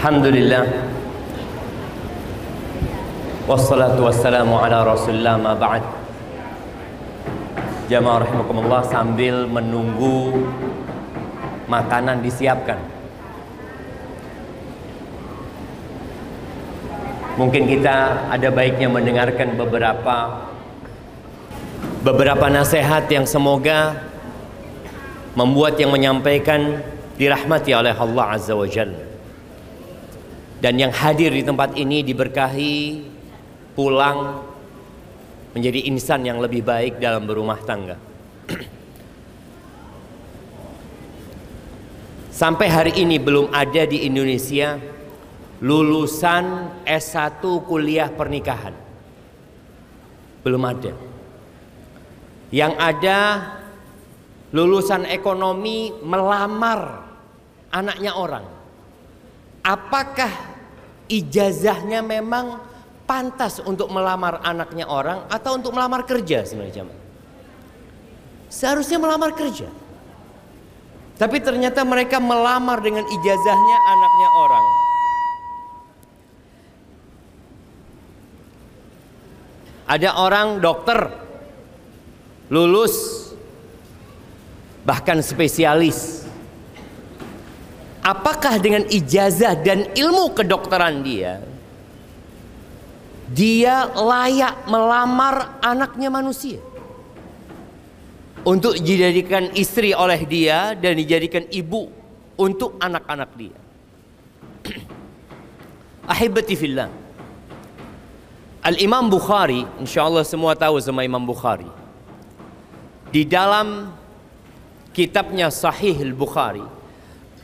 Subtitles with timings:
[0.00, 0.64] Alhamdulillah.
[3.44, 5.84] Wassalatu wassalamu ala rasulullah ma ba'd.
[7.92, 10.48] Jamaah rahimakumullah sambil menunggu
[11.68, 12.80] makanan disiapkan.
[17.36, 20.48] Mungkin kita ada baiknya mendengarkan beberapa
[22.00, 24.00] beberapa nasihat yang semoga
[25.36, 26.80] membuat yang menyampaikan
[27.20, 29.09] dirahmati oleh Allah Azza wa Jalla.
[30.60, 33.00] Dan yang hadir di tempat ini diberkahi
[33.72, 34.44] pulang
[35.56, 37.96] menjadi insan yang lebih baik dalam berumah tangga.
[42.40, 44.76] Sampai hari ini belum ada di Indonesia
[45.64, 46.44] lulusan
[46.84, 48.76] S1 kuliah pernikahan.
[50.44, 50.92] Belum ada.
[52.52, 53.18] Yang ada
[54.52, 57.08] lulusan ekonomi melamar
[57.72, 58.44] anaknya orang.
[59.60, 60.49] Apakah
[61.10, 62.62] ijazahnya memang
[63.10, 66.86] pantas untuk melamar anaknya orang atau untuk melamar kerja sebenarnya
[68.50, 69.66] Seharusnya melamar kerja.
[71.18, 74.66] Tapi ternyata mereka melamar dengan ijazahnya anaknya orang.
[79.90, 80.98] Ada orang dokter
[82.50, 83.26] lulus
[84.86, 86.19] bahkan spesialis.
[88.00, 91.44] Apakah dengan ijazah dan ilmu kedokteran dia
[93.30, 96.58] dia layak melamar anaknya manusia?
[98.40, 101.92] Untuk dijadikan istri oleh dia dan dijadikan ibu
[102.40, 103.58] untuk anak-anak dia.
[106.16, 106.88] Ahibati fillah.
[108.64, 111.68] Al-Imam Bukhari, insya Allah semua tahu sama Imam Bukhari.
[113.12, 113.92] Di dalam
[114.96, 116.79] kitabnya Sahih Al-Bukhari,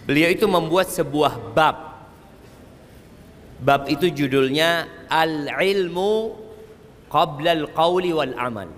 [0.07, 1.77] beliau itu membuat sebuah bab.
[3.61, 6.12] Bab itu judulnya Al-Ilmu
[7.11, 8.71] Qabla Al-Qawli Wal-Amal.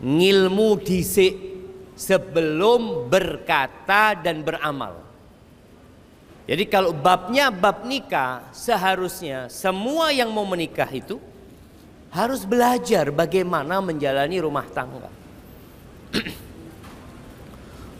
[0.00, 1.34] Ngilmu disik
[1.94, 4.96] sebelum berkata dan beramal.
[6.48, 11.20] Jadi kalau babnya bab nikah, seharusnya semua yang mau menikah itu
[12.10, 15.12] harus belajar bagaimana menjalani rumah tangga.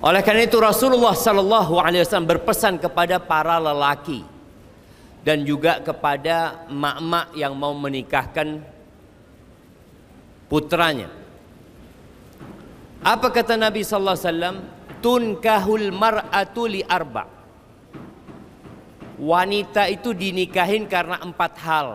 [0.01, 4.25] Oleh karena itu Rasulullah Sallallahu Alaihi Wasallam berpesan kepada para lelaki
[5.21, 8.65] dan juga kepada mak-mak yang mau menikahkan
[10.49, 11.13] putranya.
[13.05, 14.57] Apa kata Nabi Sallallahu Alaihi Wasallam?
[15.01, 17.41] Tunkahul mar'atu li arba'
[19.21, 21.89] wanita itu dinikahin karena empat hal.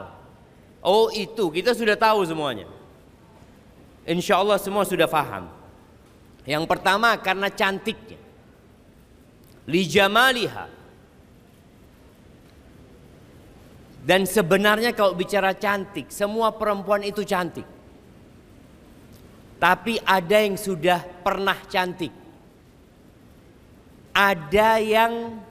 [0.85, 2.69] Oh itu kita sudah tahu semuanya.
[4.05, 5.49] Insya Allah semua sudah faham.
[6.45, 8.21] Yang pertama karena cantiknya.
[9.65, 10.69] Lijamaliha.
[14.05, 17.65] Dan sebenarnya kalau bicara cantik, semua perempuan itu cantik.
[19.57, 22.13] Tapi ada yang sudah pernah cantik.
[24.13, 25.41] Ada yang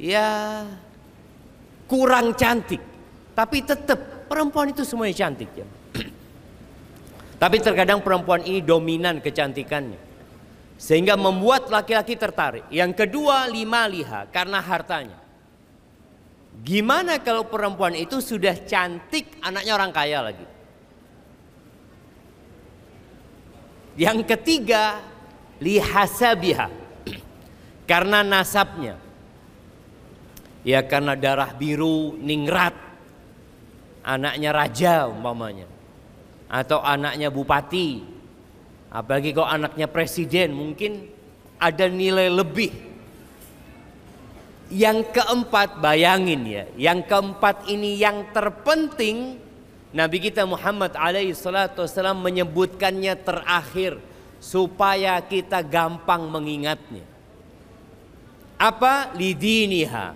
[0.00, 0.64] ya
[1.84, 2.80] kurang cantik.
[3.36, 5.68] Tapi tetap perempuan itu semuanya cantik ya.
[7.38, 10.10] Tapi terkadang perempuan ini dominan kecantikannya.
[10.78, 12.66] Sehingga membuat laki-laki tertarik.
[12.70, 15.18] Yang kedua lima liha karena hartanya.
[16.58, 20.46] Gimana kalau perempuan itu sudah cantik anaknya orang kaya lagi.
[23.98, 25.02] Yang ketiga
[25.58, 26.70] lihasabiha
[27.86, 28.94] karena nasabnya
[30.62, 32.76] ya karena darah biru ningrat
[34.04, 35.77] anaknya raja umpamanya
[36.48, 38.02] atau anaknya bupati.
[38.88, 41.06] Apalagi kalau anaknya presiden mungkin
[41.60, 42.72] ada nilai lebih.
[44.68, 49.40] Yang keempat bayangin ya yang keempat ini yang terpenting
[49.96, 53.96] Nabi kita Muhammad alaihi salatu wasallam menyebutkannya terakhir
[54.36, 57.04] supaya kita gampang mengingatnya.
[58.58, 59.14] Apa?
[59.14, 60.12] Lidiniha.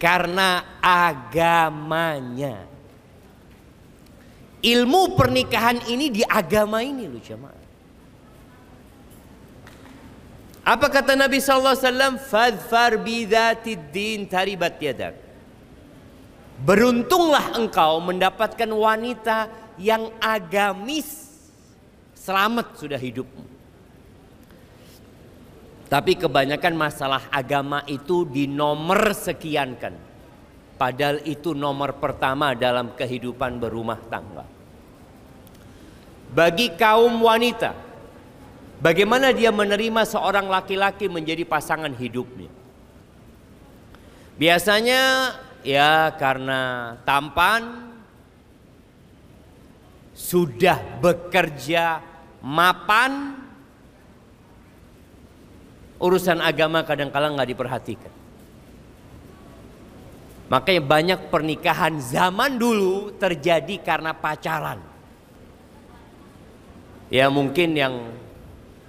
[0.00, 2.73] Karena agamanya.
[4.64, 7.64] Ilmu pernikahan ini di agama ini loh jemaah.
[10.64, 12.14] Apa kata Nabi sallallahu alaihi wasallam?
[12.16, 15.12] Fadfar bidzatid din taribat yadak.
[16.64, 21.28] Beruntunglah engkau mendapatkan wanita yang agamis.
[22.16, 23.44] Selamat sudah hidupmu.
[25.92, 29.92] Tapi kebanyakan masalah agama itu di nomor sekiankan.
[30.80, 34.53] Padahal itu nomor pertama dalam kehidupan berumah tangga.
[36.34, 37.70] Bagi kaum wanita,
[38.82, 42.50] bagaimana dia menerima seorang laki-laki menjadi pasangan hidupnya?
[44.34, 45.30] Biasanya
[45.62, 47.94] ya karena tampan
[50.10, 52.02] sudah bekerja
[52.42, 53.38] mapan
[56.02, 58.14] urusan agama kadang-kala nggak diperhatikan.
[60.50, 64.93] Makanya banyak pernikahan zaman dulu terjadi karena pacaran.
[67.12, 68.14] Ya mungkin yang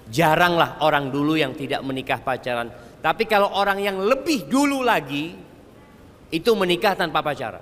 [0.10, 2.70] jaranglah orang dulu yang tidak menikah pacaran.
[3.02, 5.36] Tapi kalau orang yang lebih dulu lagi
[6.34, 7.62] itu menikah tanpa pacaran.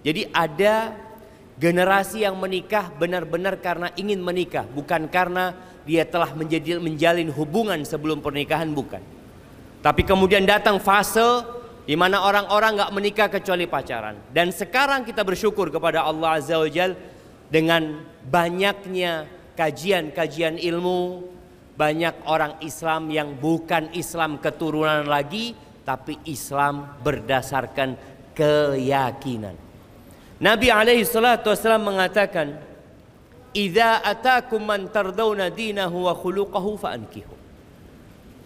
[0.00, 0.94] Jadi ada
[1.60, 5.52] generasi yang menikah benar-benar karena ingin menikah, bukan karena
[5.84, 9.02] dia telah menjadi menjalin hubungan sebelum pernikahan bukan.
[9.80, 11.44] Tapi kemudian datang fase
[11.84, 14.16] di mana orang-orang nggak menikah kecuali pacaran.
[14.32, 16.96] Dan sekarang kita bersyukur kepada Allah Azza wa Jal
[17.50, 21.24] dengan banyaknya kajian-kajian ilmu,
[21.78, 27.96] banyak orang Islam yang bukan Islam keturunan lagi, tapi Islam berdasarkan
[28.36, 29.56] keyakinan.
[30.40, 32.56] Nabi alaihi salatu wasallam mengatakan,
[33.52, 37.34] "Idza atakum man tardawna dinahu wa khuluquhu fa'ankihu."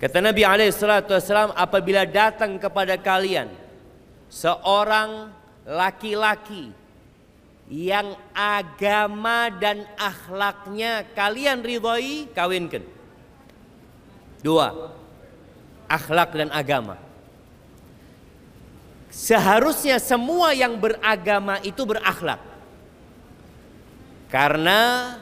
[0.02, 3.46] Kata Nabi alaihi salatu wasallam, apabila datang kepada kalian
[4.26, 5.30] seorang
[5.64, 6.83] laki-laki
[7.68, 12.84] yang agama dan akhlaknya kalian ridhoi, kawinkan.
[14.44, 14.92] Dua,
[15.88, 17.00] akhlak dan agama.
[19.08, 22.42] Seharusnya semua yang beragama itu berakhlak.
[24.28, 25.14] Karena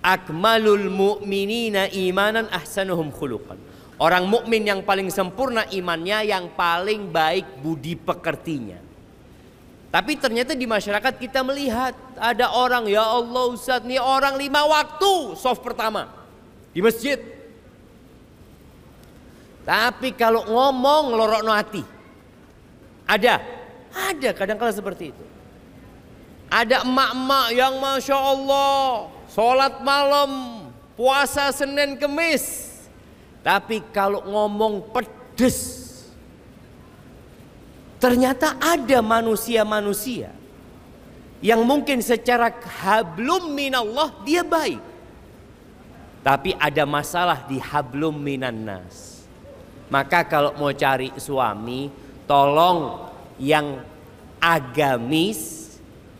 [0.00, 3.58] akmalul mu'minina imanan ahsanuhum khuluqan.
[4.00, 8.89] Orang mukmin yang paling sempurna imannya yang paling baik budi pekertinya.
[9.90, 15.34] Tapi ternyata di masyarakat kita melihat ada orang ya Allah Ustaz nih orang lima waktu
[15.34, 16.06] soft pertama
[16.70, 17.18] di masjid.
[19.66, 21.82] Tapi kalau ngomong lorok no hati.
[23.10, 23.42] Ada,
[23.90, 25.24] ada kadang-kala seperti itu.
[26.46, 30.30] Ada emak-emak yang masya Allah sholat malam,
[30.94, 32.70] puasa Senin Kemis.
[33.42, 35.79] Tapi kalau ngomong pedes,
[38.00, 40.32] ternyata ada manusia-manusia
[41.44, 44.80] yang mungkin secara hablum minallah dia baik.
[46.20, 49.24] Tapi ada masalah di hablum minannas.
[49.88, 51.88] Maka kalau mau cari suami,
[52.28, 53.08] tolong
[53.40, 53.80] yang
[54.36, 55.72] agamis,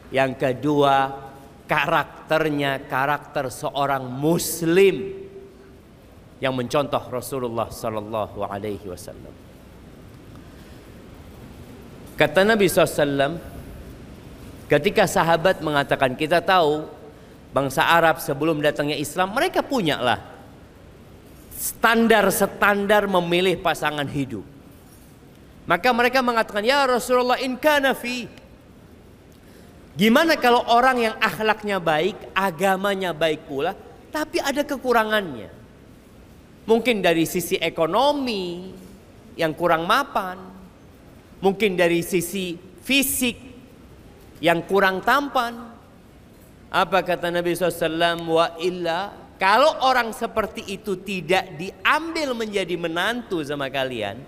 [0.09, 1.29] yang kedua
[1.69, 5.29] karakternya karakter seorang muslim
[6.41, 9.50] yang mencontoh Rasulullah sallallahu alaihi wasallam.
[12.21, 13.41] Kata Nabi SAW
[14.69, 16.85] ketika sahabat mengatakan kita tahu
[17.49, 20.21] bangsa Arab sebelum datangnya Islam mereka punya lah
[21.57, 24.45] standar-standar memilih pasangan hidup.
[25.65, 27.97] Maka mereka mengatakan, "Ya Rasulullah, in kana
[29.97, 33.73] Gimana kalau orang yang akhlaknya baik, agamanya baik pula,
[34.13, 35.49] tapi ada kekurangannya?
[36.69, 38.73] Mungkin dari sisi ekonomi
[39.37, 40.50] yang kurang mapan,
[41.41, 43.37] mungkin dari sisi fisik
[44.41, 45.73] yang kurang tampan.
[46.71, 48.31] Apa kata Nabi SAW?
[48.31, 49.11] Wa illa
[49.41, 54.21] kalau orang seperti itu tidak diambil menjadi menantu sama kalian,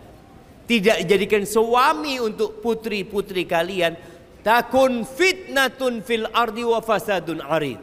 [0.64, 3.92] tidak dijadikan suami untuk putri-putri kalian,
[4.40, 7.76] takun fitnatun fil ardi wa fasadun arid.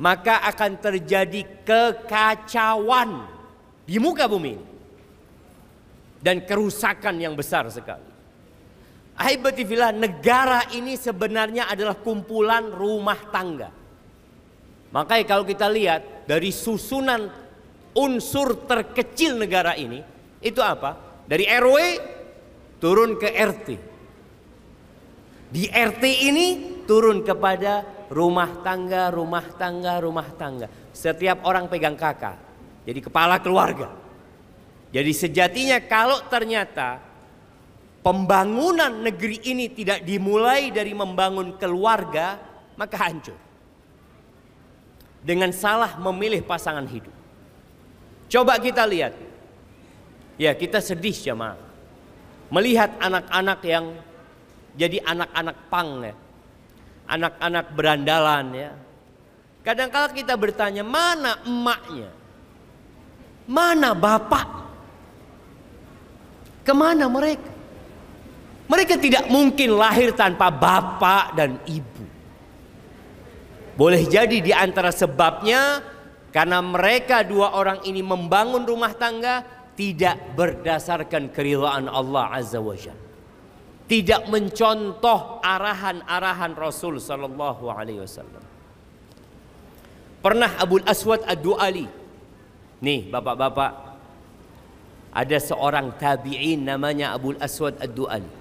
[0.00, 3.28] Maka akan terjadi kekacauan
[3.84, 4.69] di muka bumi
[6.20, 8.08] dan kerusakan yang besar sekali.
[9.20, 13.68] Aibatifillah negara ini sebenarnya adalah kumpulan rumah tangga.
[14.90, 17.28] Makanya kalau kita lihat dari susunan
[17.92, 20.00] unsur terkecil negara ini
[20.40, 21.22] itu apa?
[21.28, 21.76] Dari RW
[22.80, 23.68] turun ke RT.
[25.50, 26.46] Di RT ini
[26.88, 30.66] turun kepada rumah tangga, rumah tangga, rumah tangga.
[30.96, 32.40] Setiap orang pegang kakak.
[32.88, 33.99] Jadi kepala keluarga.
[34.90, 36.98] Jadi sejatinya kalau ternyata
[38.02, 42.42] pembangunan negeri ini tidak dimulai dari membangun keluarga,
[42.74, 43.38] maka hancur.
[45.22, 47.12] Dengan salah memilih pasangan hidup.
[48.26, 49.14] Coba kita lihat.
[50.40, 51.60] Ya kita sedih jemaah.
[52.50, 53.94] Melihat anak-anak yang
[54.74, 56.14] jadi anak-anak pang ya.
[57.10, 58.70] Anak-anak berandalan ya.
[59.60, 62.10] Kadang-kala kita bertanya, mana emaknya?
[63.44, 64.69] Mana bapak?
[66.60, 67.50] Ke mana mereka?
[68.70, 72.06] Mereka tidak mungkin lahir tanpa bapak dan ibu.
[73.74, 75.82] Boleh jadi di antara sebabnya
[76.30, 79.42] karena mereka dua orang ini membangun rumah tangga
[79.74, 83.08] tidak berdasarkan keridhaan Allah Azza wa Jalla.
[83.90, 88.44] Tidak mencontoh arahan-arahan Rasul sallallahu alaihi wasallam.
[90.22, 91.90] Pernah Abu Aswad Ad-Du'ali.
[92.86, 93.89] Nih, Bapak-bapak,
[95.10, 98.38] ada seorang tabi'in namanya Abu Aswad Ad-Du'ali.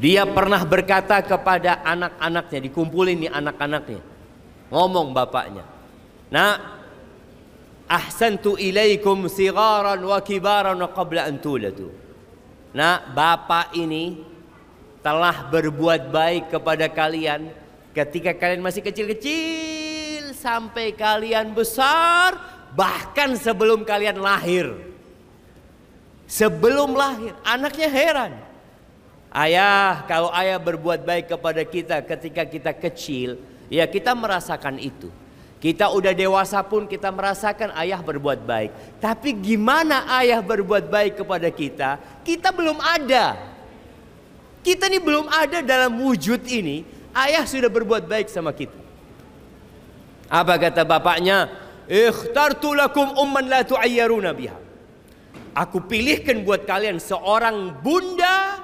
[0.00, 4.02] Dia pernah berkata kepada anak-anaknya, dikumpulin nih anak-anaknya.
[4.72, 5.62] Ngomong bapaknya.
[6.34, 6.82] Nah,
[7.86, 11.94] ahsantu ilaikum sigaran wa kibaran wa qabla an tuladu.
[12.74, 14.18] Nah, bapak ini
[14.98, 17.52] telah berbuat baik kepada kalian
[17.94, 22.34] ketika kalian masih kecil-kecil sampai kalian besar
[22.74, 24.74] bahkan sebelum kalian lahir.
[26.26, 28.32] Sebelum lahir, anaknya heran.
[29.34, 35.10] Ayah, kalau ayah berbuat baik kepada kita ketika kita kecil, ya kita merasakan itu.
[35.58, 39.00] Kita udah dewasa pun kita merasakan ayah berbuat baik.
[39.00, 41.96] Tapi gimana ayah berbuat baik kepada kita?
[42.20, 43.32] Kita belum ada.
[44.60, 46.84] Kita ini belum ada dalam wujud ini.
[47.16, 48.76] Ayah sudah berbuat baik sama kita.
[50.28, 51.63] Apa kata bapaknya?
[51.84, 54.58] Ikhtartu lakum umman la tu'ayyaruna biha.
[55.54, 58.58] Aku pilihkan buat kalian seorang bunda,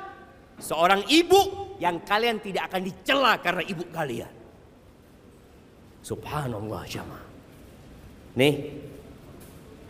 [0.58, 4.32] seorang ibu yang kalian tidak akan dicela karena ibu kalian.
[6.00, 7.28] Subhanallah jamaah.
[8.34, 8.72] Nih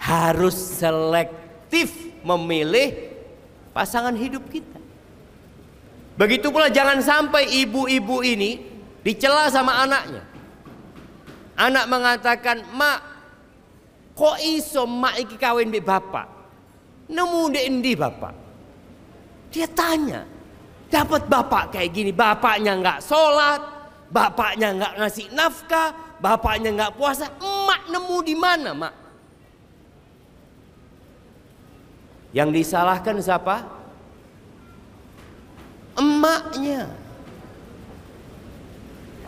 [0.01, 1.93] harus selektif
[2.27, 3.15] memilih
[3.71, 4.81] pasangan hidup kita.
[6.21, 8.61] Begitu pula jangan sampai ibu-ibu ini
[9.01, 10.21] dicela sama anaknya.
[11.57, 13.10] Anak mengatakan, "Mak,
[14.21, 16.29] kok iso mak iki kawin mbek bapak?
[17.09, 18.35] Nemu ndek endi bapak?"
[19.49, 20.29] Dia tanya,
[20.93, 27.87] dapat bapak kayak gini, bapaknya nggak sholat, Bapaknya nggak ngasih nafkah, bapaknya nggak puasa, emak
[27.95, 28.95] nemu di mana, mak?
[32.35, 33.63] Yang disalahkan siapa?
[35.95, 36.91] Emaknya.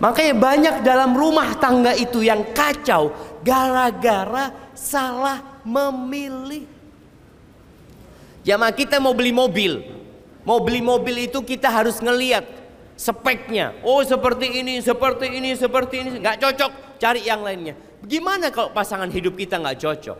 [0.03, 6.67] Makanya banyak dalam rumah tangga itu yang kacau gara-gara salah memilih.
[8.43, 9.83] Jamaah kita mau beli mobil.
[10.43, 12.43] Mau beli mobil itu kita harus ngeliat
[12.99, 13.79] speknya.
[13.87, 16.09] Oh seperti ini, seperti ini, seperti ini.
[16.19, 17.79] Nggak cocok, cari yang lainnya.
[18.03, 20.19] Gimana kalau pasangan hidup kita nggak cocok?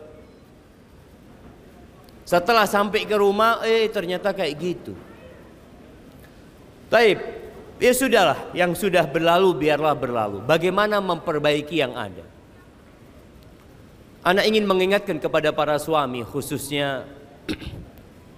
[2.23, 4.95] Setelah sampai ke rumah, eh ternyata kayak gitu.
[6.87, 7.19] Taib,
[7.83, 10.39] ya sudahlah, yang sudah berlalu biarlah berlalu.
[10.47, 12.23] Bagaimana memperbaiki yang ada?
[14.23, 17.03] Anak ingin mengingatkan kepada para suami, khususnya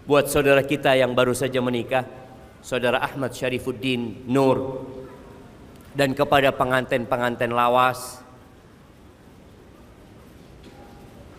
[0.09, 2.09] buat saudara kita yang baru saja menikah,
[2.65, 4.81] saudara Ahmad Syarifuddin Nur,
[5.93, 8.17] dan kepada pengantin-pengantin lawas,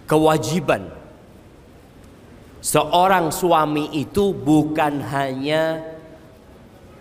[0.07, 0.95] kewajiban
[2.63, 5.83] seorang suami itu bukan hanya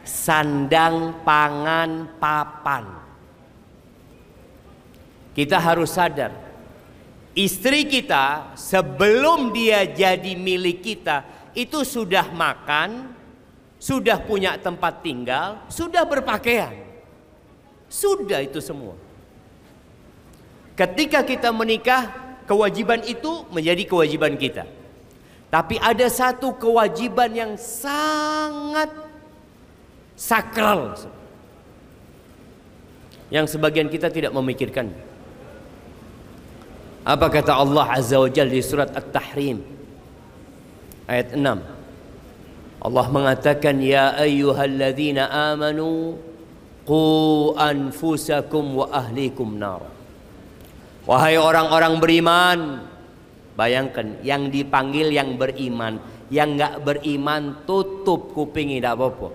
[0.01, 2.85] sandang, pangan, papan.
[5.37, 6.44] Kita harus sadar,
[7.35, 13.11] istri kita sebelum dia jadi milik kita itu sudah makan,
[13.77, 16.73] sudah punya tempat tinggal, sudah berpakaian.
[17.91, 18.97] Sudah itu semua.
[20.75, 22.11] Ketika kita menikah,
[22.43, 24.67] kewajiban itu menjadi kewajiban kita.
[25.47, 28.91] Tapi ada satu kewajiban yang sangat
[30.19, 30.99] sakral.
[33.31, 34.91] Yang sebagian kita tidak memikirkan.
[37.05, 39.61] Apa kata Allah Azza wa Jalla di surat At-Tahrim
[41.05, 42.81] ayat 6.
[42.81, 46.17] Allah mengatakan ya ayyuhalladzina amanu
[46.81, 47.01] qu
[47.61, 49.85] anfusakum wa ahlikum nar.
[51.05, 52.59] Wahai orang-orang beriman,
[53.53, 56.01] bayangkan yang dipanggil yang beriman,
[56.33, 59.29] yang enggak beriman tutup kupingnya tidak apa-apa.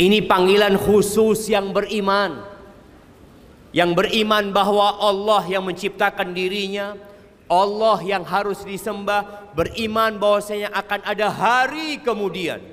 [0.00, 2.55] Ini panggilan khusus yang beriman
[3.76, 6.96] yang beriman bahwa Allah yang menciptakan dirinya,
[7.44, 12.64] Allah yang harus disembah, beriman bahwasanya akan ada hari kemudian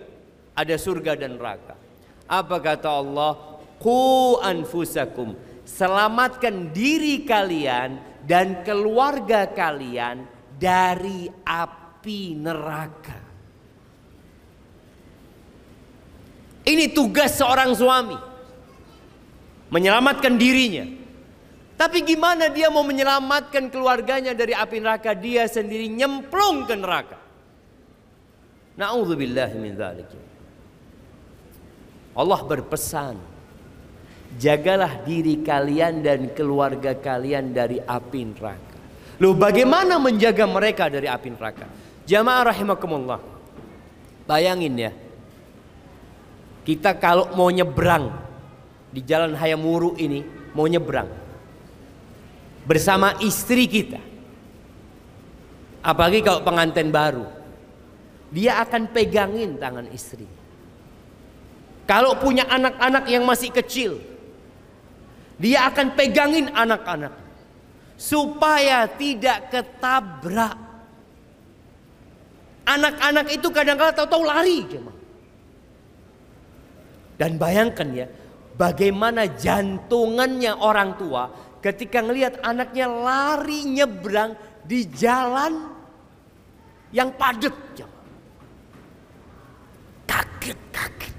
[0.56, 1.76] ada surga dan neraka.
[2.24, 3.60] Apa kata Allah?
[3.84, 5.36] Qu anfusakum.
[5.68, 10.24] Selamatkan diri kalian dan keluarga kalian
[10.56, 13.20] dari api neraka.
[16.64, 18.33] Ini tugas seorang suami
[19.74, 20.86] menyelamatkan dirinya.
[21.74, 25.18] Tapi gimana dia mau menyelamatkan keluarganya dari api neraka?
[25.18, 27.18] Dia sendiri nyemplung ke neraka.
[28.78, 29.74] Nauzubillah min.
[32.14, 33.18] Allah berpesan,
[34.38, 38.78] jagalah diri kalian dan keluarga kalian dari api neraka.
[39.18, 41.66] Loh bagaimana menjaga mereka dari api neraka?
[42.06, 43.20] Jamaah rahimakumullah.
[44.30, 44.92] Bayangin ya.
[46.64, 48.23] Kita kalau mau nyebrang
[48.94, 50.22] di jalan Hayamuru ini,
[50.54, 51.24] mau nyebrang
[52.64, 54.00] bersama istri kita.
[55.84, 57.28] Apalagi kalau pengantin baru.
[58.34, 60.26] Dia akan pegangin tangan istri.
[61.86, 64.02] Kalau punya anak-anak yang masih kecil,
[65.38, 67.14] dia akan pegangin anak-anak
[68.00, 70.58] supaya tidak ketabrak.
[72.64, 74.64] Anak-anak itu kadang-kadang tahu-tahu lari,
[77.20, 78.08] Dan bayangkan ya,
[78.54, 81.30] bagaimana jantungannya orang tua
[81.64, 85.72] ketika ngelihat anaknya lari nyebrang di jalan
[86.94, 87.56] yang padat.
[90.04, 91.14] Kaget, kaget.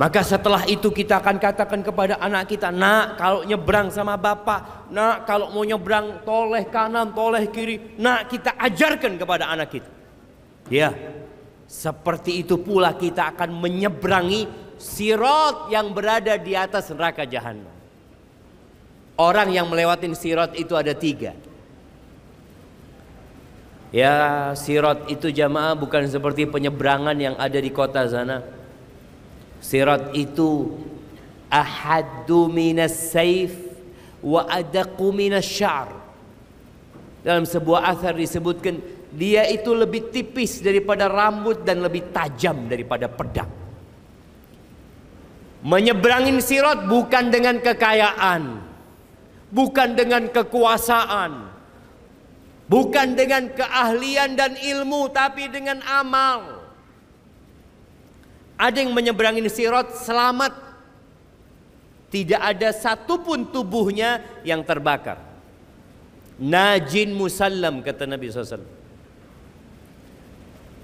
[0.00, 5.28] Maka setelah itu kita akan katakan kepada anak kita, nak kalau nyebrang sama bapak, nak
[5.28, 9.90] kalau mau nyebrang toleh kanan, toleh kiri, nak kita ajarkan kepada anak kita.
[10.72, 10.96] Ya,
[11.68, 17.68] seperti itu pula kita akan menyeberangi sirot yang berada di atas neraka jahanam.
[19.20, 21.36] Orang yang melewati sirot itu ada tiga.
[23.92, 28.60] Ya, sirot itu jamaah bukan seperti penyeberangan yang ada di kota sana
[29.60, 30.72] Sirat itu
[31.52, 33.52] ahaddu minas saif
[34.24, 35.92] wa adaqu minas syar.
[37.20, 38.80] Dalam sebuah asar disebutkan
[39.12, 43.59] dia itu lebih tipis daripada rambut dan lebih tajam daripada pedang.
[45.60, 48.64] Menyeberangin sirat bukan dengan kekayaan,
[49.52, 51.52] bukan dengan kekuasaan,
[52.64, 56.64] bukan dengan keahlian dan ilmu, tapi dengan amal.
[58.56, 60.52] Ada yang menyeberangi sirat selamat.
[62.10, 65.20] Tidak ada satupun tubuhnya yang terbakar.
[66.40, 68.64] Najin musallam kata Nabi SAW.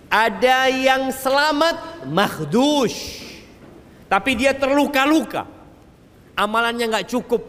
[0.07, 3.26] Ada yang selamat makhdush.
[4.07, 5.47] Tapi dia terluka-luka.
[6.39, 7.43] Amalannya nggak cukup.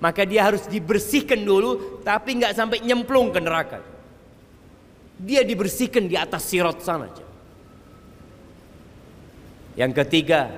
[0.00, 2.00] Maka dia harus dibersihkan dulu.
[2.06, 3.78] Tapi nggak sampai nyemplung ke neraka.
[5.20, 7.10] Dia dibersihkan di atas sirat sana.
[9.76, 10.50] Yang ketiga,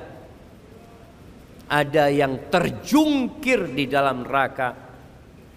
[1.66, 4.76] ada yang terjungkir di dalam neraka.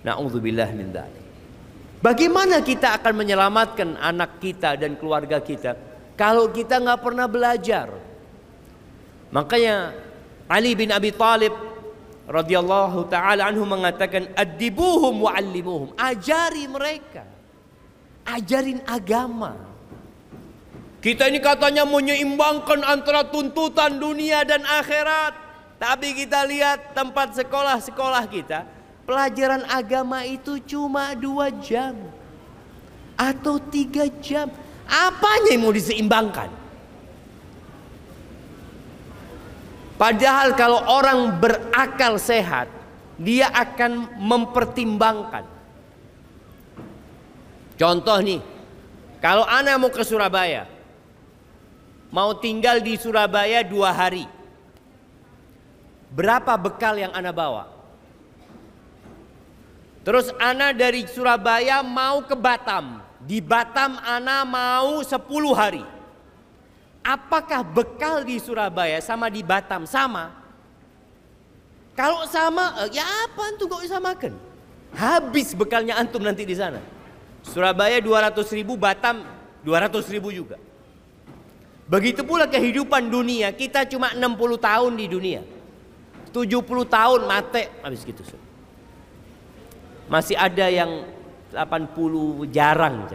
[0.05, 1.25] Nauzubillah min dzalik.
[1.99, 5.73] Bagaimana kita akan menyelamatkan anak kita dan keluarga kita
[6.13, 7.89] kalau kita nggak pernah belajar?
[9.35, 9.91] Makanya
[10.47, 11.51] Ali bin Abi Thalib
[12.23, 15.91] radhiyallahu taala anhu mengatakan adibuhum wa allimuhum.
[15.99, 17.27] Ajari mereka.
[18.23, 19.59] Ajarin agama.
[21.03, 25.35] Kita ini katanya menyeimbangkan antara tuntutan dunia dan akhirat.
[25.75, 28.63] Tapi kita lihat tempat sekolah-sekolah kita,
[29.03, 31.93] pelajaran agama itu cuma dua jam
[33.19, 34.47] atau tiga jam.
[34.87, 36.64] Apanya yang mau diseimbangkan?
[39.95, 42.67] Padahal kalau orang berakal sehat,
[43.15, 45.47] dia akan mempertimbangkan.
[47.79, 48.43] Contoh nih,
[49.23, 50.67] kalau anak mau ke Surabaya,
[52.11, 54.27] mau tinggal di Surabaya dua hari.
[56.11, 57.67] Berapa bekal yang Anda bawa?
[60.05, 63.01] Terus Ana dari Surabaya mau ke Batam.
[63.25, 65.17] Di Batam Ana mau 10
[65.57, 65.94] hari.
[67.05, 70.33] Apakah bekal di Surabaya sama di Batam sama?
[71.93, 74.33] Kalau sama, eh, ya apa antum kok bisa makan?
[74.97, 76.81] Habis bekalnya antum nanti di sana.
[77.45, 79.21] Surabaya 200 ribu, Batam
[79.61, 80.57] 200 ribu juga.
[81.85, 85.41] Begitu pula kehidupan dunia, kita cuma 60 tahun di dunia.
[86.33, 88.25] 70 tahun mati habis gitu.
[90.09, 91.05] Masih ada yang
[91.53, 93.05] 80 jarang.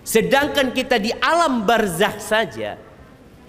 [0.00, 2.80] Sedangkan kita di alam barzah saja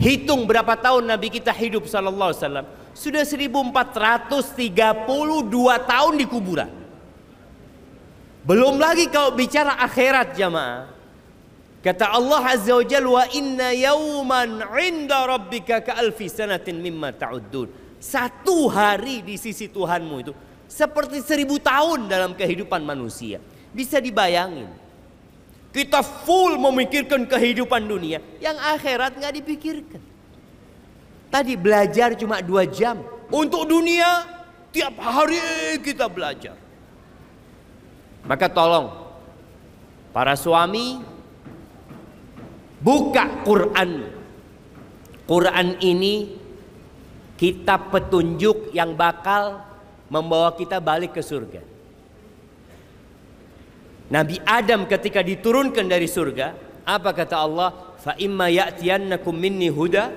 [0.01, 4.27] hitung berapa tahun Nabi kita hidup sallallahu alaihi wasallam sudah 1432
[5.87, 6.71] tahun di kuburan.
[8.41, 10.89] Belum lagi kalau bicara akhirat jamaah.
[11.81, 17.97] Kata Allah Azza wa Jalla wa inna yawman 'inda rabbika ka alfi sanatin mimma ta'uddun.
[18.01, 20.33] Satu hari di sisi Tuhanmu itu
[20.65, 23.41] seperti seribu tahun dalam kehidupan manusia.
[23.73, 24.69] Bisa dibayangin.
[25.71, 30.03] Kita full memikirkan kehidupan dunia, yang akhirat nggak dipikirkan.
[31.31, 32.99] Tadi belajar cuma dua jam.
[33.31, 34.27] Untuk dunia,
[34.75, 35.39] tiap hari
[35.79, 36.59] kita belajar.
[38.27, 38.91] Maka tolong,
[40.11, 40.99] para suami
[42.81, 44.09] Buka Quran.
[45.29, 46.33] Quran ini
[47.37, 49.61] kitab petunjuk yang bakal
[50.09, 51.70] membawa kita balik ke surga.
[54.11, 56.51] Nabi Adam ketika diturunkan dari surga,
[56.83, 57.95] apa kata Allah?
[57.95, 60.11] Fa imma ya'tiyannakum minni huda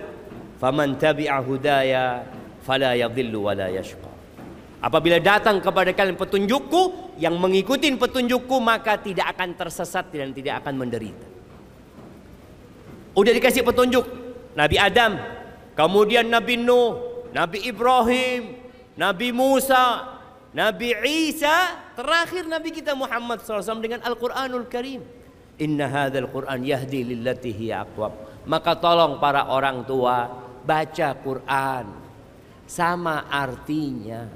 [0.58, 2.26] faman tabi'a hudaya
[2.66, 4.10] fala yadhillu wala yashqa.
[4.82, 10.74] Apabila datang kepada kalian petunjukku yang mengikuti petunjukku maka tidak akan tersesat dan tidak akan
[10.74, 11.26] menderita.
[13.14, 14.04] Udah dikasih petunjuk
[14.58, 15.14] Nabi Adam,
[15.78, 18.58] kemudian Nabi Nuh, Nabi Ibrahim,
[18.98, 20.18] Nabi Musa,
[20.50, 20.98] Nabi
[21.30, 25.00] Isa, terakhir Nabi kita Muhammad SAW dengan Al-Quranul Karim.
[25.62, 28.10] Inna hadzal Quran yahdi lillati hiya aqwam.
[28.44, 30.26] Maka tolong para orang tua
[30.66, 31.86] baca Quran
[32.66, 34.26] sama artinya.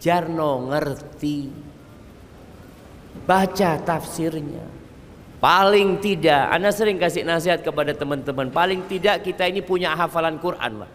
[0.00, 1.40] Jarno ngerti.
[3.24, 4.64] Baca tafsirnya.
[5.36, 8.48] Paling tidak, Anda sering kasih nasihat kepada teman-teman.
[8.48, 10.90] Paling tidak kita ini punya hafalan Quran lah.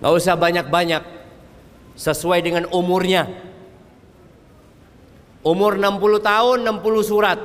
[0.00, 1.02] Gak usah banyak-banyak
[1.94, 3.51] sesuai dengan umurnya.
[5.42, 7.38] Umur 60 tahun 60 surat.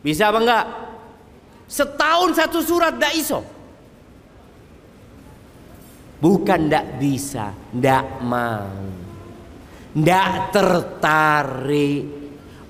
[0.00, 0.66] Bisa apa enggak?
[1.68, 3.44] Setahun satu surat ndak iso.
[6.18, 8.72] Bukan ndak bisa, ndak mau.
[9.92, 12.04] Ndak tertarik.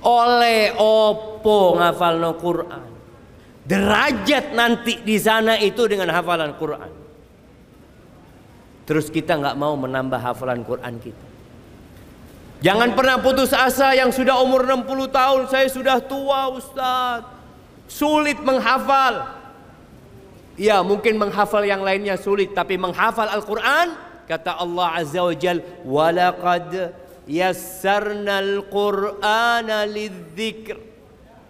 [0.03, 2.89] Oleh opo ngafalno Quran.
[3.63, 6.93] Derajat nanti di sana itu dengan hafalan Quran.
[8.89, 11.28] Terus kita nggak mau menambah hafalan Quran kita.
[12.59, 17.23] Jangan pernah putus asa yang sudah umur 60 tahun saya sudah tua Ustaz.
[17.87, 19.39] Sulit menghafal.
[20.59, 23.95] Ya mungkin menghafal yang lainnya sulit tapi menghafal Al-Quran
[24.27, 26.93] kata Allah Azza wa Jal walaqad
[27.31, 30.83] yassarna al-Qur'ana lidzikr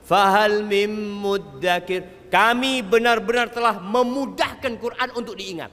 [0.05, 5.73] fahal mim muddakir kami benar-benar telah memudahkan Quran untuk diingat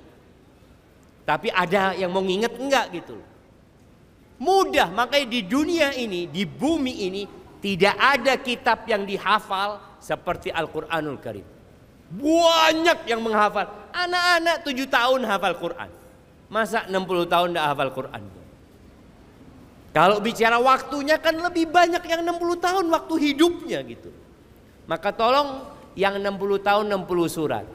[1.28, 3.17] tapi ada yang mau nginget enggak gitu.
[4.36, 7.24] Mudah, makanya di dunia ini, di bumi ini
[7.63, 11.56] tidak ada kitab yang dihafal seperti Al-Qur'anul Karim.
[12.12, 13.65] Banyak yang menghafal.
[13.89, 15.89] Anak-anak tujuh tahun hafal Quran.
[16.45, 18.24] Masa 60 tahun tidak hafal Quran?
[19.95, 24.12] Kalau bicara waktunya kan lebih banyak yang 60 tahun waktu hidupnya gitu.
[24.86, 27.65] Maka tolong yang 60 tahun 60 surat.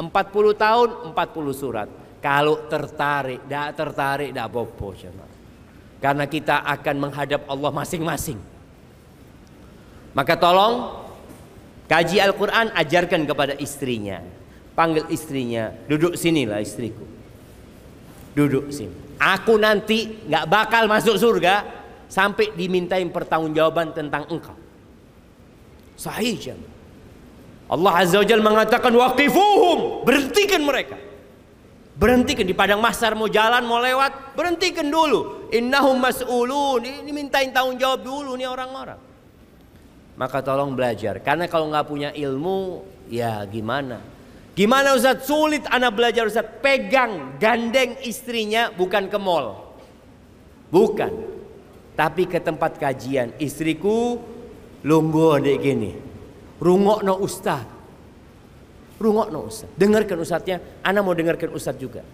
[0.00, 0.08] 40
[0.56, 1.88] tahun 40 surat.
[2.18, 4.88] Kalau tertarik, tidak tertarik, tidak apa-apa
[6.02, 8.36] Karena kita akan menghadap Allah masing-masing.
[10.12, 10.98] Maka tolong
[11.86, 14.18] kaji Al-Quran ajarkan kepada istrinya.
[14.74, 17.06] Panggil istrinya, duduk sinilah istriku.
[18.34, 18.92] Duduk sini.
[19.20, 21.62] Aku nanti nggak bakal masuk surga
[22.10, 24.56] sampai dimintain pertanggungjawaban tentang engkau.
[25.94, 26.72] Sahih jemaah.
[27.72, 30.98] Allah Azza wa Jalla mengatakan waqifuhum, berhentikan mereka.
[31.96, 35.41] Berhentikan di padang masar mau jalan mau lewat, berhentikan dulu.
[35.52, 36.80] Innahum mas'ulun.
[36.80, 38.96] Ini mintain tanggung jawab dulu nih orang-orang.
[40.16, 41.20] Maka tolong belajar.
[41.20, 44.00] Karena kalau nggak punya ilmu, ya gimana?
[44.52, 45.28] Gimana Ustaz?
[45.28, 46.48] Sulit anak belajar Ustaz.
[46.60, 49.76] Pegang, gandeng istrinya bukan ke mall.
[50.72, 51.12] Bukan.
[51.92, 53.36] Tapi ke tempat kajian.
[53.36, 54.16] Istriku
[54.84, 55.92] lunggu adek gini.
[56.60, 57.64] Rungok no Ustaz.
[59.02, 59.68] Rungokno Ustaz.
[59.74, 62.06] Dengarkan Ustaznya, Ana mau dengarkan Ustaz juga.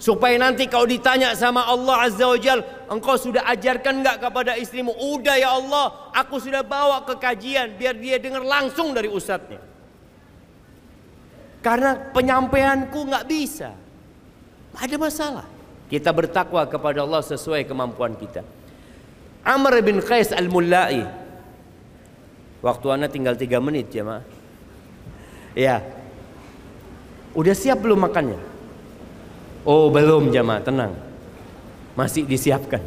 [0.00, 4.96] Supaya nanti kau ditanya sama Allah Azza wa Jal, engkau sudah ajarkan enggak kepada istrimu?
[4.96, 9.60] Udah ya Allah, aku sudah bawa ke kajian biar dia dengar langsung dari Ustaznya.
[11.60, 13.76] Karena penyampaianku nggak bisa.
[14.72, 15.44] Ada masalah.
[15.92, 18.40] Kita bertakwa kepada Allah sesuai kemampuan kita.
[19.44, 21.04] Amr bin Qais al-Mullai.
[22.64, 24.24] Waktu anda tinggal tiga menit ya ma.
[25.52, 25.84] Ya,
[27.34, 28.49] Udah siap belum makannya?
[29.66, 30.92] Oh belum jamaah tenang
[31.98, 32.80] Masih disiapkan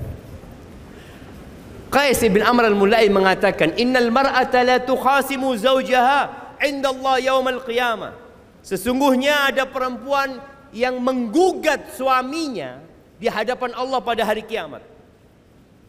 [1.94, 8.24] Qais bin Amr al-Mulai mengatakan Innal mar'ata la tukhasimu zawjaha Inda Allah yawm al-qiyamah
[8.64, 10.40] Sesungguhnya ada perempuan
[10.72, 12.80] yang menggugat suaminya
[13.20, 14.82] di hadapan Allah pada hari kiamat.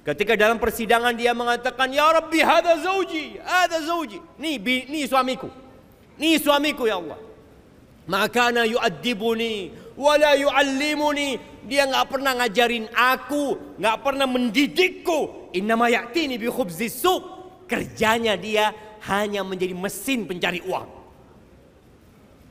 [0.04, 4.20] Ketika dalam persidangan dia mengatakan, Ya Rabbi, hada zauji, hada zauji.
[4.36, 5.48] Nih, nih suamiku.
[6.20, 7.16] Nih suamiku ya Allah.
[8.04, 11.54] Makana yu'addibuni wala yu'allimuni.
[11.64, 15.50] Dia nggak pernah ngajarin aku, nggak pernah mendidikku.
[15.56, 17.00] Innama ya'tini bi khubzis.
[17.64, 18.68] Kerjanya dia
[19.08, 20.88] hanya menjadi mesin pencari uang.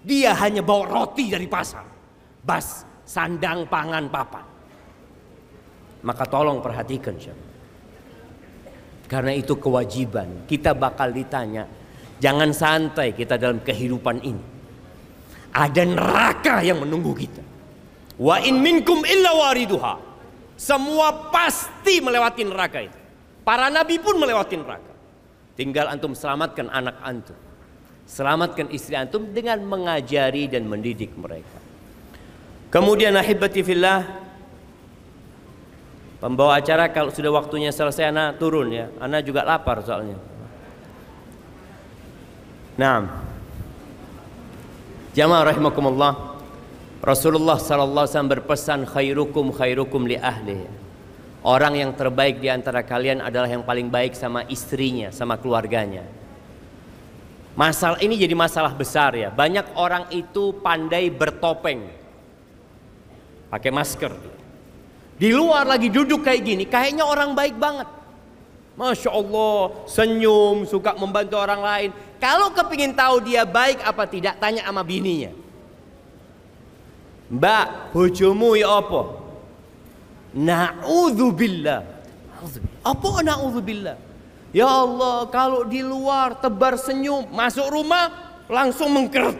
[0.04, 1.86] Dia hanya bawa roti dari pasar.
[2.44, 4.46] Bas, sandang, pangan, papan.
[6.04, 7.46] Maka tolong perhatikan siapa.
[9.08, 10.50] Karena itu kewajiban.
[10.50, 11.70] Kita bakal ditanya.
[12.20, 14.53] Jangan santai kita dalam kehidupan ini
[15.54, 17.44] ada neraka yang menunggu kita.
[18.18, 20.02] Wa in minkum illa wariduha.
[20.58, 23.00] Semua pasti melewati neraka itu.
[23.46, 24.94] Para nabi pun melewati neraka.
[25.54, 27.38] Tinggal antum selamatkan anak antum.
[28.10, 31.62] Selamatkan istri antum dengan mengajari dan mendidik mereka.
[32.74, 34.24] Kemudian ahibati fillah
[36.24, 38.88] Pembawa acara kalau sudah waktunya selesai anak turun ya.
[39.04, 40.16] Anak juga lapar soalnya.
[42.80, 43.33] Nah.
[45.14, 46.14] Jamaah rahimakumullah.
[47.06, 50.66] Rasulullah sallallahu alaihi wasallam berpesan khairukum khairukum li ahli.
[51.46, 56.02] Orang yang terbaik di antara kalian adalah yang paling baik sama istrinya, sama keluarganya.
[57.54, 59.30] Masalah ini jadi masalah besar ya.
[59.30, 61.86] Banyak orang itu pandai bertopeng.
[63.54, 64.18] Pakai masker.
[65.14, 67.86] Di luar lagi duduk kayak gini, kayaknya orang baik banget.
[68.74, 71.90] Masya Allah, senyum, suka membantu orang lain.
[72.24, 75.36] Kalau kepingin tahu dia baik apa tidak, tanya sama bininya.
[77.28, 79.20] Mbak, bojomu ya apa?
[80.32, 81.84] Na'udzubillah.
[82.80, 84.00] Apa na'udzubillah?
[84.56, 89.36] Ya Allah, kalau di luar tebar senyum, masuk rumah langsung mengkeret.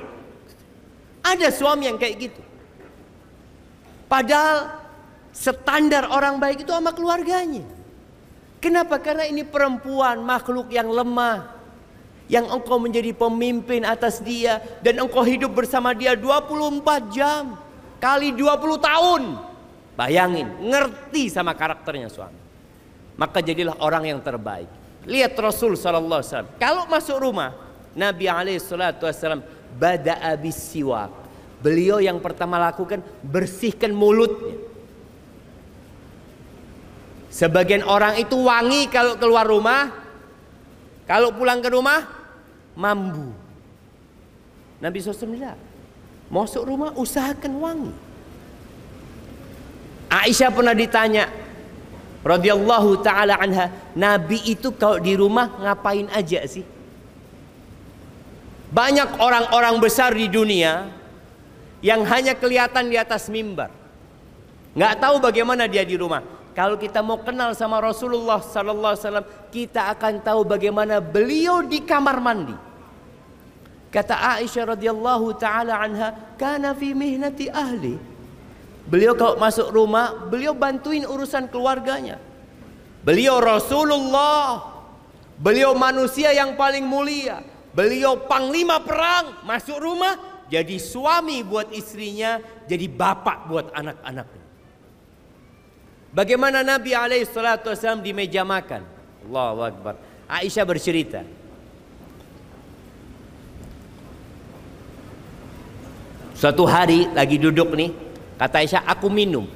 [1.24, 2.42] Ada suami yang kayak gitu.
[4.12, 4.84] Padahal
[5.32, 7.64] standar orang baik itu sama keluarganya.
[8.60, 9.00] Kenapa?
[9.00, 11.63] Karena ini perempuan, makhluk yang lemah.
[12.32, 17.60] Yang engkau menjadi pemimpin atas dia dan engkau hidup bersama dia 24 jam
[18.04, 19.22] kali 20 tahun.
[19.94, 22.40] Bayangin, ngerti sama karakternya suami.
[23.16, 24.68] Maka jadilah orang yang terbaik.
[25.06, 26.50] Lihat Rasul wasallam.
[26.58, 27.54] Kalau masuk rumah,
[27.94, 29.46] Nabi alaihi salatu wasallam
[29.78, 31.12] bada'a siwak.
[31.64, 34.60] Beliau yang pertama lakukan bersihkan mulutnya.
[37.34, 39.90] Sebagian orang itu wangi kalau keluar rumah,
[41.10, 42.13] kalau pulang ke rumah
[42.74, 43.34] mambu.
[44.84, 45.60] Nabi SAW bilang,
[46.28, 47.94] masuk rumah usahakan wangi.
[50.12, 51.32] Aisyah pernah ditanya,
[52.22, 56.66] radhiyallahu taala anha, Nabi itu kalau di rumah ngapain aja sih?
[58.74, 60.90] Banyak orang-orang besar di dunia
[61.86, 63.70] yang hanya kelihatan di atas mimbar.
[64.74, 66.26] Nggak tahu bagaimana dia di rumah.
[66.54, 71.82] Kalau kita mau kenal sama Rasulullah sallallahu alaihi wasallam, kita akan tahu bagaimana beliau di
[71.82, 72.54] kamar mandi.
[73.90, 77.98] Kata Aisyah radhiyallahu taala anha, "Kana fi mihnati ahli."
[78.86, 82.22] Beliau kalau masuk rumah, beliau bantuin urusan keluarganya.
[83.02, 84.74] Beliau Rasulullah.
[85.40, 87.42] Beliau manusia yang paling mulia.
[87.74, 90.14] Beliau panglima perang, masuk rumah
[90.46, 92.38] jadi suami buat istrinya,
[92.70, 94.43] jadi bapak buat anak-anaknya.
[96.14, 98.86] Bagaimana Nabi alaihi salatu wasallam di meja makan.
[99.26, 99.98] Allahu Akbar.
[100.30, 101.26] Aisyah bercerita.
[106.38, 107.90] Suatu hari lagi duduk nih,
[108.38, 109.50] kata Aisyah, aku minum.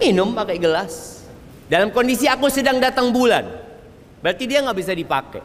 [0.00, 1.20] Minum pakai gelas.
[1.68, 3.44] Dalam kondisi aku sedang datang bulan.
[4.24, 5.44] Berarti dia nggak bisa dipakai.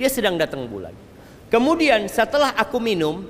[0.00, 0.96] Dia sedang datang bulan.
[1.52, 3.20] Kemudian setelah aku minum,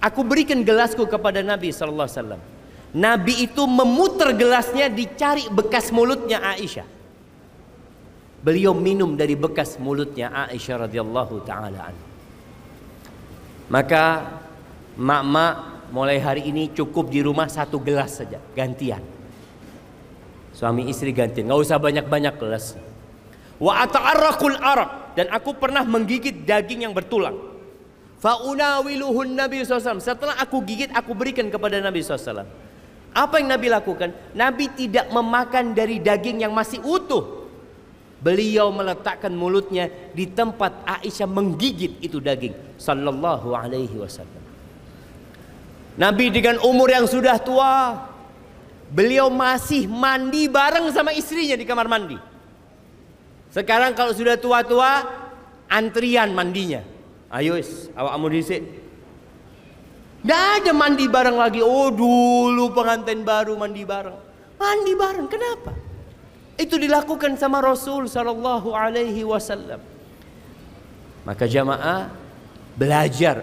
[0.00, 2.42] aku berikan gelasku kepada Nabi sallallahu alaihi wasallam.
[2.90, 6.86] Nabi itu memutar gelasnya dicari bekas mulutnya Aisyah.
[8.40, 11.92] Beliau minum dari bekas mulutnya Aisyah radhiyallahu taala
[13.70, 14.04] Maka
[14.98, 19.02] mak-mak mulai hari ini cukup di rumah satu gelas saja, gantian.
[20.50, 22.74] Suami istri gantian, nggak usah banyak-banyak gelas.
[23.62, 27.38] Wa ata'arrakul arak dan aku pernah menggigit daging yang bertulang.
[28.20, 29.96] Faunawiluhun Nabi SAW.
[30.02, 32.44] Setelah aku gigit, aku berikan kepada Nabi SAW.
[33.10, 34.14] Apa yang Nabi lakukan?
[34.38, 37.42] Nabi tidak memakan dari daging yang masih utuh.
[38.20, 42.52] Beliau meletakkan mulutnya di tempat Aisyah menggigit itu daging.
[42.76, 44.44] Sallallahu alaihi wasallam.
[45.98, 48.06] Nabi dengan umur yang sudah tua.
[48.90, 52.18] Beliau masih mandi bareng sama istrinya di kamar mandi.
[53.54, 55.06] Sekarang kalau sudah tua-tua,
[55.70, 56.82] antrian mandinya.
[57.30, 57.54] Ayo,
[57.94, 58.58] awak mau disik
[60.20, 61.60] tidak ada mandi bareng lagi.
[61.64, 64.18] Oh dulu pengantin baru mandi bareng.
[64.60, 65.26] Mandi bareng.
[65.32, 65.72] Kenapa?
[66.60, 69.80] Itu dilakukan sama Rasul Sallallahu Alaihi Wasallam.
[71.24, 72.12] Maka jamaah
[72.76, 73.40] belajar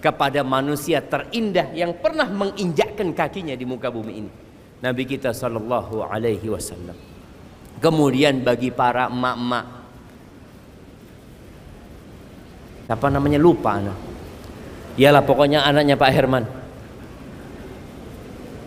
[0.00, 4.32] kepada manusia terindah yang pernah menginjakkan kakinya di muka bumi ini.
[4.80, 6.96] Nabi kita Sallallahu Alaihi Wasallam.
[7.84, 9.66] Kemudian bagi para emak-emak,
[12.88, 14.17] apa namanya lupa anak
[14.98, 16.44] Iyalah pokoknya anaknya Pak Herman.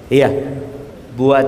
[0.08, 0.32] Iya.
[1.20, 1.48] Buat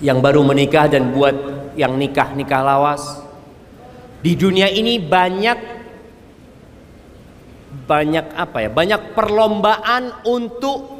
[0.00, 1.36] yang baru menikah dan buat
[1.76, 3.20] yang nikah-nikah lawas.
[4.24, 5.58] Di dunia ini banyak
[7.84, 8.70] banyak apa ya?
[8.72, 10.98] Banyak perlombaan untuk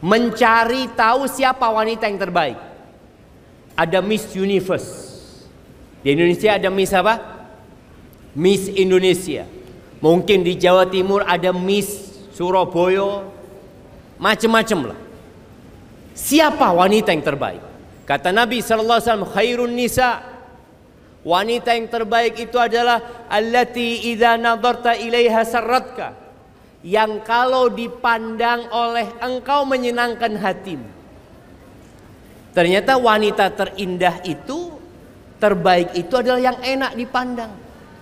[0.00, 2.58] mencari tahu siapa wanita yang terbaik.
[3.80, 5.08] ada Miss Universe.
[6.04, 7.16] Di Indonesia ada Miss apa?
[8.36, 9.48] Miss Indonesia.
[10.00, 13.24] Mungkin di Jawa Timur ada Miss Surabaya.
[14.16, 14.98] Macam-macam lah.
[16.16, 17.62] Siapa wanita yang terbaik?
[18.04, 20.30] Kata Nabi wasallam, khairun nisa
[21.20, 26.16] Wanita yang terbaik itu adalah allati idza nadarta ilaiha sarratka.
[26.80, 30.88] Yang kalau dipandang oleh engkau menyenangkan hatimu.
[32.56, 34.80] Ternyata wanita terindah itu
[35.36, 37.52] terbaik itu adalah yang enak dipandang.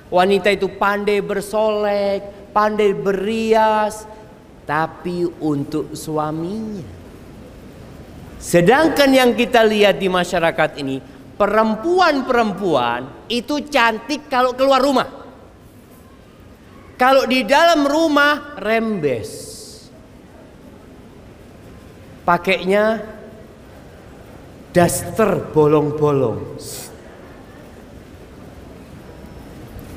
[0.09, 4.09] Wanita itu pandai bersolek, pandai berias,
[4.65, 6.97] tapi untuk suaminya.
[8.39, 11.03] Sedangkan yang kita lihat di masyarakat ini
[11.37, 15.09] perempuan-perempuan itu cantik kalau keluar rumah.
[16.99, 19.47] Kalau di dalam rumah rembes.
[22.27, 23.01] Pakainya
[24.75, 26.61] daster bolong-bolong.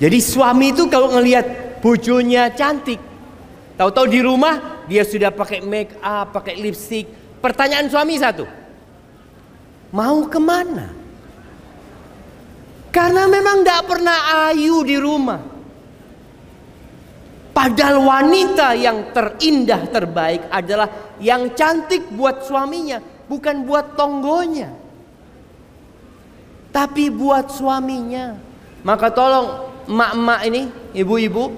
[0.01, 2.97] Jadi suami itu kalau ngelihat bojonya cantik,
[3.77, 7.05] tahu-tahu di rumah dia sudah pakai make up, pakai lipstick.
[7.37, 8.49] Pertanyaan suami satu,
[9.93, 10.89] mau ke mana?
[12.89, 15.41] Karena memang tidak pernah ayu di rumah.
[17.53, 22.97] Padahal wanita yang terindah terbaik adalah yang cantik buat suaminya,
[23.29, 24.73] bukan buat tonggonya.
[26.73, 28.49] Tapi buat suaminya.
[28.81, 30.61] Maka tolong emak-emak ini,
[30.95, 31.51] ibu-ibu,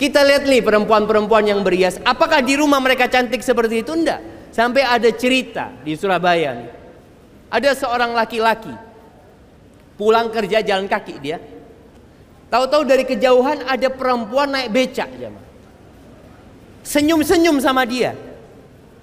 [0.00, 2.00] kita lihat nih perempuan-perempuan yang berias.
[2.00, 3.92] Apakah di rumah mereka cantik seperti itu?
[3.92, 4.24] Enggak.
[4.50, 6.72] Sampai ada cerita di Surabaya nih.
[7.52, 8.90] Ada seorang laki-laki
[10.00, 11.36] Pulang kerja jalan kaki dia.
[12.48, 15.12] Tahu-tahu dari kejauhan ada perempuan naik becak
[16.80, 18.16] Senyum-senyum sama dia.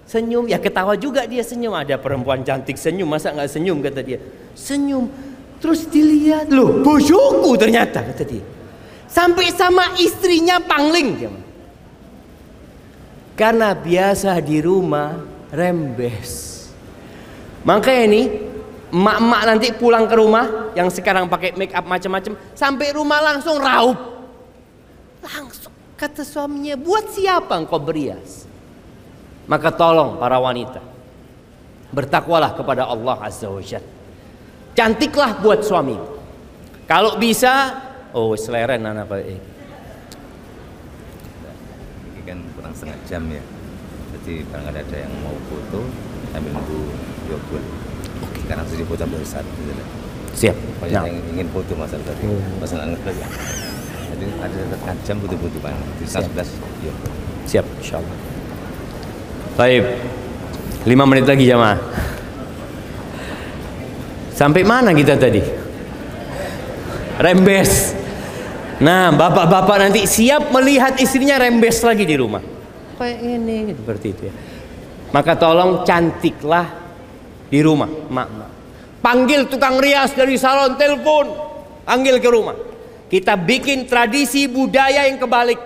[0.09, 1.77] Senyum, ya ketawa juga dia senyum.
[1.77, 4.17] Ada perempuan cantik senyum, masa nggak senyum kata dia.
[4.57, 5.05] Senyum.
[5.57, 8.45] Terus dilihat, loh bojoku ternyata kata dia.
[9.09, 11.31] Sampai sama istrinya pangling.
[13.33, 15.17] Karena biasa di rumah
[15.49, 16.55] rembes.
[17.65, 18.21] Makanya ini
[18.93, 23.99] emak-emak nanti pulang ke rumah yang sekarang pakai make up macam-macam sampai rumah langsung raup
[25.19, 28.47] langsung kata suaminya buat siapa engkau berias
[29.43, 30.79] maka tolong para wanita
[31.91, 33.96] bertakwalah kepada Allah azza wajalla
[34.77, 35.97] cantiklah buat suami
[36.85, 37.73] kalau bisa
[38.13, 39.41] oh seleren anak pak ini
[42.21, 43.41] kan kurang setengah jam ya
[44.13, 45.81] jadi barangkali ada yang mau foto
[46.29, 46.79] sambil nunggu
[47.25, 47.65] dua bulan
[48.45, 49.73] karena sudah foto besar gitu
[50.37, 50.53] Siap.
[50.53, 51.09] Banyak nah.
[51.09, 52.29] yang ingin foto masalah tadi.
[52.29, 52.61] Hmm.
[52.61, 53.27] Masalah ya.
[54.13, 55.81] Jadi ada tekan jam butuh-butuh mana?
[55.97, 56.53] Di sebelas.
[56.85, 56.93] Ya.
[57.49, 58.17] Siap, insyaallah.
[59.57, 59.97] Baik.
[60.85, 61.81] Lima menit lagi jamaah.
[64.37, 65.41] Sampai mana kita tadi?
[67.17, 67.97] Rembes.
[68.77, 72.45] Nah, bapak-bapak nanti siap melihat istrinya rembes lagi di rumah.
[73.01, 74.33] Kayak ini, seperti itu ya.
[75.09, 76.69] Maka tolong cantiklah
[77.49, 78.49] di rumah, mak, mak.
[79.01, 81.25] Panggil tukang rias dari salon telepon,
[81.81, 82.53] panggil ke rumah.
[83.09, 85.57] Kita bikin tradisi budaya yang kebalik.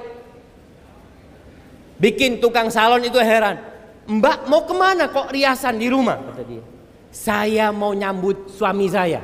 [1.99, 3.59] Bikin tukang salon itu heran.
[4.07, 6.15] Mbak mau ke mana kok riasan di rumah?
[6.15, 6.70] Kata dia.
[7.11, 9.19] Saya mau nyambut suami saya.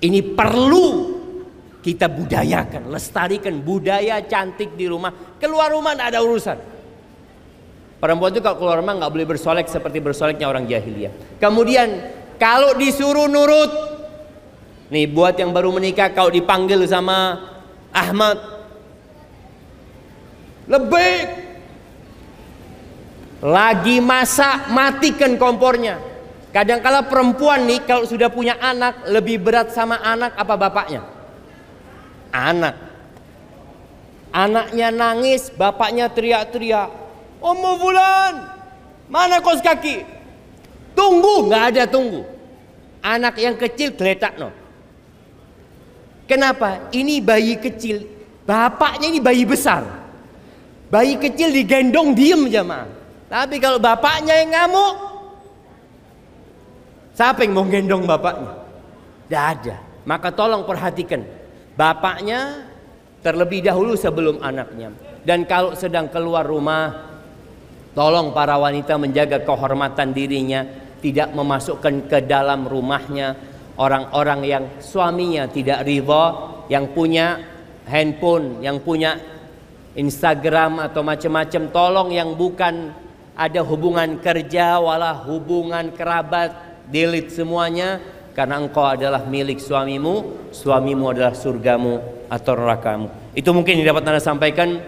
[0.00, 1.18] Ini perlu
[1.84, 5.36] kita budayakan, lestarikan budaya cantik di rumah.
[5.36, 6.58] Keluar rumah ada urusan.
[7.98, 11.36] Perempuan itu kalau keluar rumah nggak boleh bersolek seperti bersoleknya orang jahiliyah.
[11.42, 11.88] Kemudian
[12.38, 13.72] kalau disuruh nurut,
[14.88, 17.42] nih buat yang baru menikah kalau dipanggil sama
[17.90, 18.38] Ahmad,
[20.70, 21.14] lebih
[23.42, 26.07] lagi masak matikan kompornya.
[26.58, 31.06] Kadang-kala perempuan nih kalau sudah punya anak lebih berat sama anak apa bapaknya?
[32.34, 32.74] Anak.
[34.34, 36.90] Anaknya nangis, bapaknya teriak-teriak.
[37.38, 38.58] Ummu bulan,
[39.06, 40.02] mana kos kaki?
[40.98, 42.26] Tunggu, nggak ada tunggu.
[43.06, 44.50] Anak yang kecil geletak no.
[46.26, 46.90] Kenapa?
[46.90, 48.02] Ini bayi kecil,
[48.42, 49.86] bapaknya ini bayi besar.
[50.90, 52.90] Bayi kecil digendong diem jamaah.
[53.30, 55.07] Tapi kalau bapaknya yang ngamuk,
[57.18, 58.54] siapa yang mau gendong bapaknya?
[59.26, 59.76] Tidak ada.
[60.06, 61.26] Maka tolong perhatikan.
[61.74, 62.70] Bapaknya
[63.26, 64.94] terlebih dahulu sebelum anaknya.
[65.26, 67.08] Dan kalau sedang keluar rumah,
[67.98, 70.62] Tolong para wanita menjaga kehormatan dirinya,
[71.02, 73.34] tidak memasukkan ke dalam rumahnya
[73.74, 76.24] orang-orang yang suaminya tidak ridha,
[76.70, 77.42] yang punya
[77.90, 79.18] handphone, yang punya
[79.98, 81.62] Instagram atau macam-macam.
[81.74, 82.94] Tolong yang bukan
[83.34, 86.54] ada hubungan kerja, walau hubungan kerabat,
[86.88, 88.00] delete semuanya
[88.38, 91.98] karena engkau adalah milik suamimu, suamimu adalah surgamu
[92.30, 93.08] atau nerakamu.
[93.34, 94.78] Itu mungkin yang dapat Anda sampaikan.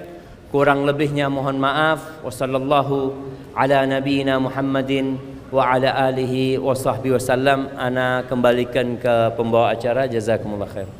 [0.50, 2.22] Kurang lebihnya mohon maaf.
[2.26, 3.14] Wassallallahu
[3.54, 5.18] ala nabiyyina Muhammadin
[5.50, 7.70] wa ala alihi wa sahbihi wasallam.
[7.78, 10.10] Ana kembalikan ke pembawa acara.
[10.10, 10.99] Jazakumullah khair.